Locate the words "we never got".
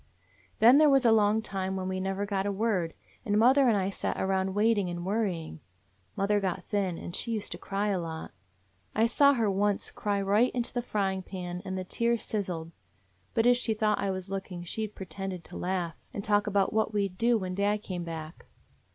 1.87-2.47